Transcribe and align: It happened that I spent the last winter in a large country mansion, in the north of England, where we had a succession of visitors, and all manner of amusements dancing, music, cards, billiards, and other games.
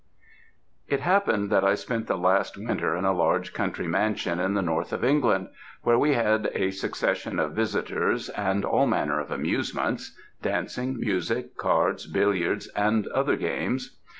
It 0.87 1.01
happened 1.01 1.51
that 1.51 1.63
I 1.63 1.75
spent 1.75 2.07
the 2.07 2.17
last 2.17 2.57
winter 2.57 2.95
in 2.97 3.05
a 3.05 3.13
large 3.13 3.53
country 3.53 3.87
mansion, 3.87 4.39
in 4.39 4.55
the 4.55 4.63
north 4.63 4.91
of 4.93 5.03
England, 5.03 5.49
where 5.83 5.99
we 5.99 6.15
had 6.15 6.49
a 6.55 6.71
succession 6.71 7.37
of 7.37 7.51
visitors, 7.53 8.27
and 8.29 8.65
all 8.65 8.87
manner 8.87 9.19
of 9.19 9.29
amusements 9.29 10.17
dancing, 10.41 10.99
music, 10.99 11.55
cards, 11.55 12.07
billiards, 12.07 12.67
and 12.69 13.05
other 13.09 13.35
games. 13.35 13.99